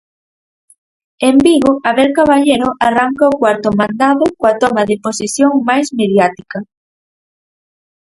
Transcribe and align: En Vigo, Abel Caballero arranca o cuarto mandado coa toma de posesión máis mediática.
En 1.29 1.37
Vigo, 1.45 1.71
Abel 1.89 2.09
Caballero 2.19 2.69
arranca 2.87 3.31
o 3.31 3.37
cuarto 3.41 3.69
mandado 3.79 4.25
coa 4.39 4.53
toma 4.61 4.83
de 4.89 4.95
posesión 5.05 5.51
máis 5.69 5.87
mediática. 5.99 6.57